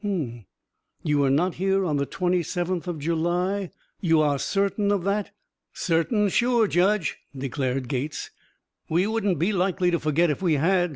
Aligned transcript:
"H'm! 0.03 0.45
You 1.03 1.19
were 1.19 1.29
not 1.29 1.53
here 1.61 1.85
on 1.85 1.97
the 1.97 2.07
twenty 2.07 2.41
seventh 2.41 2.87
of 2.87 2.97
July? 2.97 3.69
You 3.99 4.19
are 4.19 4.39
certain 4.39 4.91
of 4.91 5.03
that?" 5.03 5.29
"Certain 5.73 6.27
sure, 6.29 6.65
Judge!" 6.65 7.17
declared 7.37 7.87
Gates. 7.87 8.31
"We 8.89 9.05
wouldn't 9.05 9.37
be 9.37 9.53
likely 9.53 9.91
to 9.91 9.99
forget 9.99 10.31
if 10.31 10.41
we 10.41 10.53
had. 10.55 10.89